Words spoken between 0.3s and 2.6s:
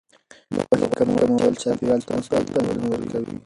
د غوښې کمول چاپیریال ته مثبت